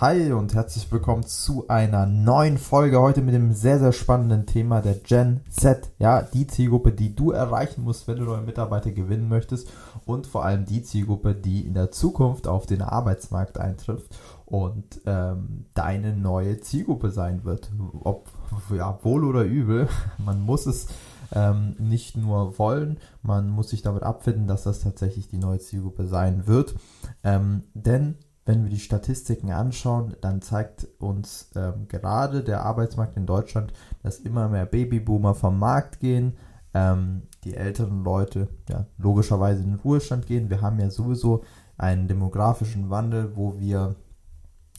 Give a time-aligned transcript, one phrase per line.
[0.00, 4.80] Hi und herzlich willkommen zu einer neuen Folge heute mit dem sehr, sehr spannenden Thema
[4.80, 5.90] der Gen Z.
[5.98, 9.68] Ja, die Zielgruppe, die du erreichen musst, wenn du neue Mitarbeiter gewinnen möchtest
[10.06, 15.66] und vor allem die Zielgruppe, die in der Zukunft auf den Arbeitsmarkt eintrifft und ähm,
[15.74, 17.70] deine neue Zielgruppe sein wird.
[18.02, 18.30] Ob
[18.74, 20.86] ja, wohl oder übel, man muss es
[21.34, 26.06] ähm, nicht nur wollen, man muss sich damit abfinden, dass das tatsächlich die neue Zielgruppe
[26.06, 26.74] sein wird.
[27.22, 28.14] Ähm, denn
[28.46, 34.18] wenn wir die Statistiken anschauen, dann zeigt uns ähm, gerade der Arbeitsmarkt in Deutschland, dass
[34.18, 36.36] immer mehr Babyboomer vom Markt gehen,
[36.74, 40.50] ähm, die älteren Leute ja logischerweise in den Ruhestand gehen.
[40.50, 41.44] Wir haben ja sowieso
[41.76, 43.96] einen demografischen Wandel, wo wir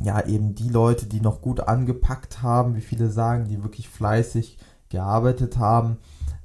[0.00, 4.58] ja eben die Leute, die noch gut angepackt haben, wie viele sagen, die wirklich fleißig
[4.88, 5.98] gearbeitet haben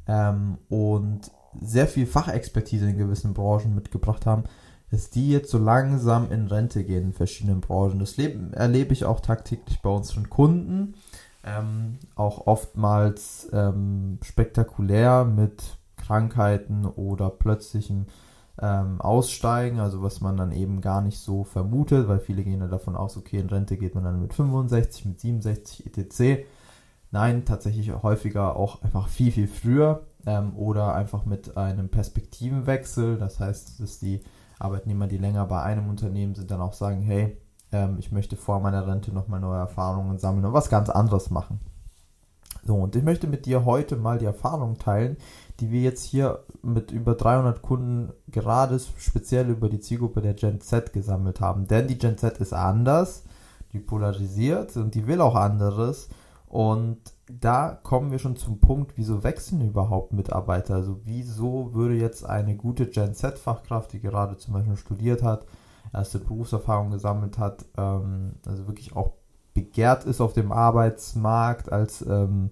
[0.08, 4.44] ähm, und sehr viel Fachexpertise in gewissen Branchen mitgebracht haben,
[4.94, 7.98] dass die jetzt so langsam in Rente gehen in verschiedenen Branchen.
[7.98, 10.94] Das leben, erlebe ich auch tagtäglich bei unseren Kunden.
[11.44, 18.06] Ähm, auch oftmals ähm, spektakulär mit Krankheiten oder plötzlichem
[18.62, 22.68] ähm, Aussteigen, also was man dann eben gar nicht so vermutet, weil viele gehen ja
[22.68, 26.46] davon aus, okay, in Rente geht man dann mit 65, mit 67 etc.
[27.10, 33.18] Nein, tatsächlich häufiger auch einfach viel, viel früher ähm, oder einfach mit einem Perspektivenwechsel.
[33.18, 34.22] Das heißt, dass die
[34.63, 37.38] Arbeitnehmer, die länger bei einem Unternehmen sind, dann auch sagen, hey,
[37.72, 41.59] ähm, ich möchte vor meiner Rente nochmal neue Erfahrungen sammeln und was ganz anderes machen.
[42.66, 45.18] So, und ich möchte mit dir heute mal die Erfahrung teilen,
[45.59, 50.62] die wir jetzt hier mit über 300 Kunden gerade speziell über die Zielgruppe der Gen
[50.62, 51.68] Z gesammelt haben.
[51.68, 53.23] Denn die Gen Z ist anders,
[53.73, 56.07] die polarisiert und die will auch anderes.
[56.47, 60.75] Und da kommen wir schon zum Punkt, wieso wechseln überhaupt Mitarbeiter?
[60.75, 65.45] Also wieso würde jetzt eine gute Gen Z-Fachkraft, die gerade zum Beispiel studiert hat,
[65.94, 69.13] erste Berufserfahrung gesammelt hat, ähm, also wirklich auch
[69.53, 72.50] begehrt ist auf dem Arbeitsmarkt als ähm,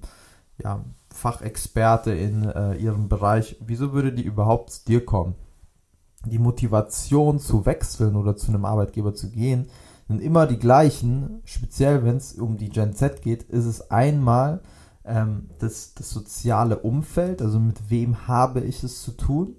[0.57, 5.35] ja, Fachexperte in äh, ihrem Bereich, wieso würde die überhaupt zu dir kommen?
[6.25, 9.69] Die Motivation zu wechseln oder zu einem Arbeitgeber zu gehen,
[10.11, 11.41] sind immer die gleichen.
[11.45, 14.61] Speziell wenn es um die Gen Z geht, ist es einmal
[15.05, 19.55] ähm, das, das soziale Umfeld, also mit wem habe ich es zu tun?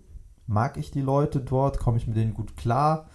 [0.47, 1.79] Mag ich die Leute dort?
[1.79, 3.09] Komme ich mit denen gut klar?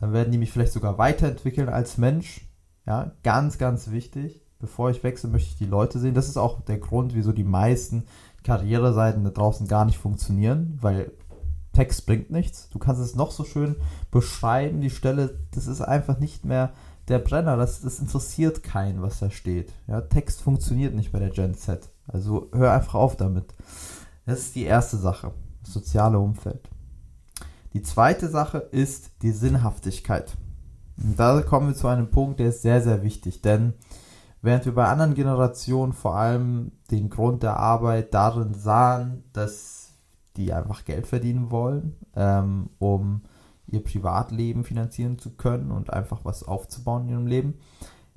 [0.00, 2.48] Dann werden die mich vielleicht sogar weiterentwickeln als Mensch.
[2.86, 4.44] Ja, ganz, ganz wichtig.
[4.58, 6.14] Bevor ich wechsle, möchte ich die Leute sehen.
[6.14, 8.04] Das ist auch der Grund, wieso die meisten
[8.42, 11.12] Karriereseiten da draußen gar nicht funktionieren, weil
[11.72, 12.68] Text bringt nichts.
[12.70, 13.76] Du kannst es noch so schön
[14.10, 16.72] beschreiben, die Stelle, das ist einfach nicht mehr
[17.08, 19.72] der Brenner, das, das interessiert keinen, was da steht.
[19.86, 21.88] Ja, Text funktioniert nicht bei der Gen Z.
[22.06, 23.52] Also hör einfach auf damit.
[24.26, 25.32] Das ist die erste Sache,
[25.62, 26.68] das soziale Umfeld.
[27.72, 30.36] Die zweite Sache ist die Sinnhaftigkeit.
[30.96, 33.74] Und da kommen wir zu einem Punkt, der ist sehr, sehr wichtig, denn
[34.42, 39.89] während wir bei anderen Generationen vor allem den Grund der Arbeit darin sahen, dass
[40.44, 43.22] die einfach Geld verdienen wollen, ähm, um
[43.66, 47.54] ihr Privatleben finanzieren zu können und einfach was aufzubauen in ihrem Leben,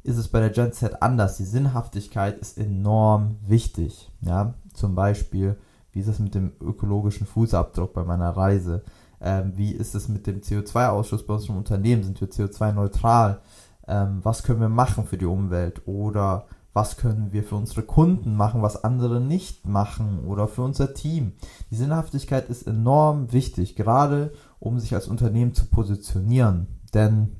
[0.04, 1.38] ist es bei der Gen Z anders.
[1.38, 4.12] Die Sinnhaftigkeit ist enorm wichtig.
[4.22, 5.58] Ja, zum Beispiel,
[5.92, 8.84] wie ist es mit dem ökologischen Fußabdruck bei meiner Reise?
[9.22, 12.04] Ähm, wie ist es mit dem CO2-Ausschuss bei unserem Unternehmen?
[12.04, 13.40] Sind wir CO2-neutral?
[13.88, 15.88] Ähm, was können wir machen für die Umwelt?
[15.88, 20.94] Oder was können wir für unsere Kunden machen, was andere nicht machen oder für unser
[20.94, 21.34] Team.
[21.70, 26.68] Die Sinnhaftigkeit ist enorm wichtig, gerade um sich als Unternehmen zu positionieren.
[26.94, 27.36] Denn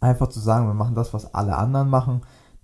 [0.00, 2.22] einfach zu sagen, wir machen das, was alle anderen machen,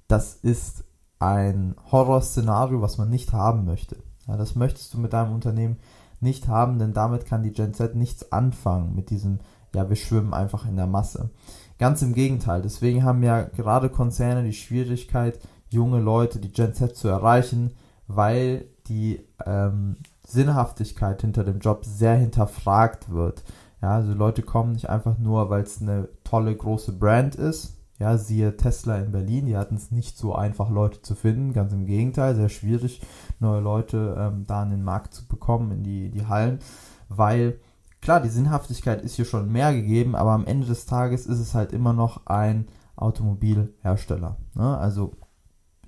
[0.08, 0.84] das ist
[1.18, 3.96] ein Horrorszenario, was man nicht haben möchte.
[4.26, 5.78] Ja, das möchtest du mit deinem Unternehmen
[6.20, 9.40] nicht haben, denn damit kann die Gen Z nichts anfangen mit diesem,
[9.74, 11.30] ja, wir schwimmen einfach in der Masse.
[11.78, 12.60] Ganz im Gegenteil.
[12.60, 15.38] Deswegen haben ja gerade Konzerne die Schwierigkeit,
[15.70, 17.74] junge Leute, die Gen Z zu erreichen,
[18.06, 23.44] weil die ähm, Sinnhaftigkeit hinter dem Job sehr hinterfragt wird.
[23.80, 27.76] Ja, also Leute kommen nicht einfach nur, weil es eine tolle große Brand ist.
[27.98, 31.52] Ja, siehe Tesla in Berlin, die hatten es nicht so einfach, Leute zu finden.
[31.52, 33.00] Ganz im Gegenteil, sehr schwierig,
[33.40, 36.60] neue Leute ähm, da in den Markt zu bekommen, in die, die Hallen,
[37.08, 37.58] weil
[38.00, 41.54] klar, die Sinnhaftigkeit ist hier schon mehr gegeben, aber am Ende des Tages ist es
[41.54, 44.36] halt immer noch ein Automobilhersteller.
[44.54, 44.78] Ne?
[44.78, 45.16] Also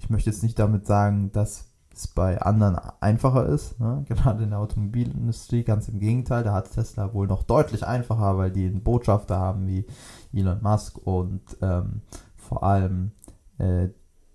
[0.00, 4.04] ich möchte jetzt nicht damit sagen, dass es bei anderen einfacher ist, ne?
[4.08, 8.50] gerade in der Automobilindustrie, ganz im Gegenteil, da hat Tesla wohl noch deutlich einfacher, weil
[8.50, 9.86] die einen Botschafter haben wie
[10.32, 12.02] Elon Musk und ähm,
[12.36, 13.12] vor allem
[13.58, 13.88] äh,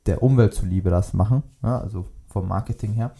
[0.05, 1.81] der Umwelt zuliebe das machen, ne?
[1.81, 3.13] also vom Marketing her,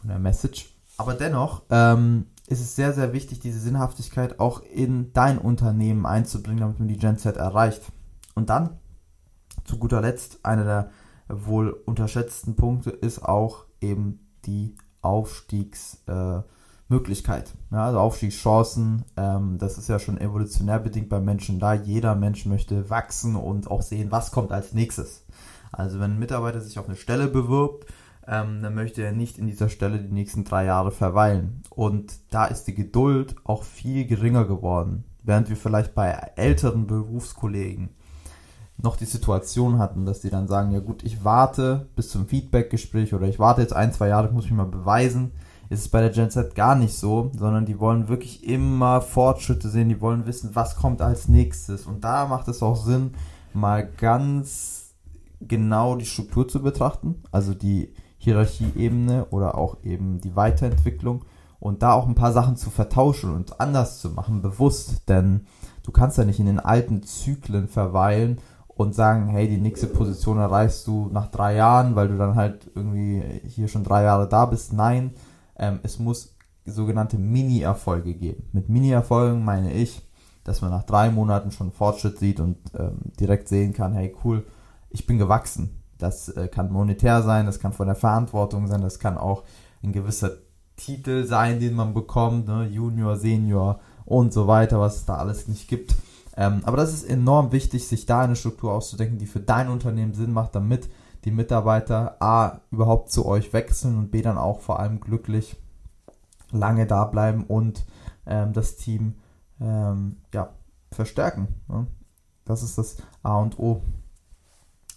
[0.00, 0.72] von der Message.
[0.96, 6.60] Aber dennoch ähm, ist es sehr, sehr wichtig, diese Sinnhaftigkeit auch in dein Unternehmen einzubringen,
[6.60, 7.82] damit man die Gen Z erreicht.
[8.34, 8.78] Und dann,
[9.64, 10.90] zu guter Letzt, einer der
[11.28, 17.54] wohl unterschätzten Punkte ist auch eben die Aufstiegsmöglichkeit.
[17.70, 21.74] Äh, ja, also Aufstiegschancen, ähm, das ist ja schon evolutionär bedingt bei Menschen da.
[21.74, 25.24] Jeder Mensch möchte wachsen und auch sehen, was kommt als nächstes.
[25.72, 27.86] Also wenn ein Mitarbeiter sich auf eine Stelle bewirbt,
[28.26, 31.62] ähm, dann möchte er nicht in dieser Stelle die nächsten drei Jahre verweilen.
[31.70, 35.04] Und da ist die Geduld auch viel geringer geworden.
[35.22, 37.90] Während wir vielleicht bei älteren Berufskollegen
[38.78, 43.14] noch die Situation hatten, dass die dann sagen, ja gut, ich warte bis zum Feedbackgespräch
[43.14, 45.32] oder ich warte jetzt ein, zwei Jahre, muss mich mal beweisen,
[45.68, 49.68] ist es bei der Gen Z gar nicht so, sondern die wollen wirklich immer Fortschritte
[49.68, 51.86] sehen, die wollen wissen, was kommt als nächstes.
[51.86, 53.14] Und da macht es auch Sinn,
[53.52, 54.94] mal ganz
[55.40, 61.24] genau die Struktur zu betrachten, also die Hierarchieebene oder auch eben die Weiterentwicklung
[61.58, 65.46] und da auch ein paar Sachen zu vertauschen und anders zu machen, bewusst, denn
[65.82, 68.38] du kannst ja nicht in den alten Zyklen verweilen
[68.76, 72.70] und sagen, hey, die nächste Position erreichst du nach drei Jahren, weil du dann halt
[72.74, 74.72] irgendwie hier schon drei Jahre da bist.
[74.72, 75.12] Nein,
[75.58, 76.36] ähm, es muss
[76.66, 78.48] sogenannte Mini-Erfolge geben.
[78.52, 80.02] Mit Mini-Erfolgen meine ich,
[80.44, 84.44] dass man nach drei Monaten schon Fortschritt sieht und ähm, direkt sehen kann, hey, cool,
[84.90, 85.82] ich bin gewachsen.
[85.98, 89.44] Das äh, kann monetär sein, das kann von der Verantwortung sein, das kann auch
[89.82, 90.32] ein gewisser
[90.76, 92.66] Titel sein, den man bekommt, ne?
[92.66, 95.96] Junior, Senior und so weiter, was es da alles nicht gibt.
[96.36, 100.12] Ähm, aber das ist enorm wichtig, sich da eine Struktur auszudenken, die für dein Unternehmen
[100.12, 100.90] Sinn macht, damit
[101.24, 105.56] die Mitarbeiter A überhaupt zu euch wechseln und B dann auch vor allem glücklich
[106.52, 107.84] lange da bleiben und
[108.26, 109.14] ähm, das Team
[109.60, 110.50] ähm, ja,
[110.92, 111.48] verstärken.
[111.68, 111.86] Ne?
[112.44, 113.82] Das ist das A und O.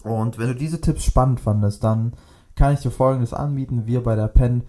[0.04, 2.14] Und wenn du diese Tipps spannend fandest, dann
[2.56, 3.86] kann ich dir folgendes anbieten.
[3.86, 4.64] Wir bei der Pen,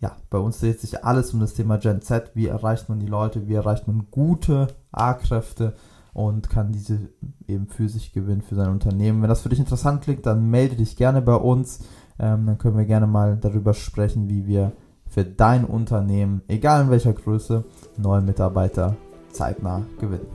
[0.00, 2.30] ja, bei uns dreht sich alles um das Thema Gen Z.
[2.34, 3.48] Wie erreicht man die Leute?
[3.48, 5.74] Wie erreicht man gute A-Kräfte?
[6.12, 7.10] Und kann diese
[7.48, 9.22] eben für sich gewinnen, für sein Unternehmen.
[9.22, 11.80] Wenn das für dich interessant klingt, dann melde dich gerne bei uns.
[12.18, 14.72] Ähm, dann können wir gerne mal darüber sprechen, wie wir
[15.08, 17.64] für dein Unternehmen, egal in welcher Größe,
[17.98, 18.96] neue Mitarbeiter
[19.30, 20.26] zeitnah gewinnen.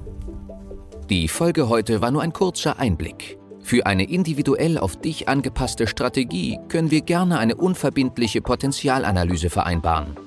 [1.09, 3.38] Die Folge heute war nur ein kurzer Einblick.
[3.62, 10.26] Für eine individuell auf dich angepasste Strategie können wir gerne eine unverbindliche Potenzialanalyse vereinbaren.